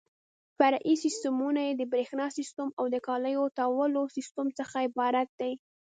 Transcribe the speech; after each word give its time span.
فرعي 0.59 0.95
سیسټمونه 1.03 1.59
یې 1.67 1.73
د 1.75 1.83
برېښنا 1.91 2.25
سیسټم 2.37 2.69
او 2.79 2.85
د 2.93 2.95
کالیو 3.07 3.53
تاوولو 3.57 4.01
سیسټم 4.17 4.47
څخه 4.59 4.75
عبارت 4.87 5.29
دي. 5.39 5.53